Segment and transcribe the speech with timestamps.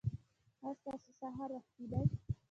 [0.63, 2.01] ایا ستاسو سهار وختي دی؟